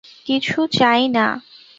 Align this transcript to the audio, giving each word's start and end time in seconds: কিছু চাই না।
কিছু 0.25 0.59
চাই 0.71 1.01
না। 1.07 1.27